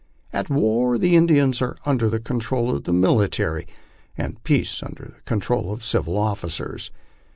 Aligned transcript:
At 0.33 0.49
war 0.49 0.97
the 0.97 1.15
Indians 1.15 1.61
are 1.61 1.77
under 1.85 2.09
the 2.09 2.19
control 2.19 2.75
of 2.75 2.85
the 2.85 2.91
military, 2.91 3.67
at 4.17 4.43
peace 4.43 4.81
under 4.81 5.05
the 5.15 5.21
control 5.25 5.71
of 5.71 5.81
the 5.81 5.85
civil 5.85 6.17
officers. 6.17 6.89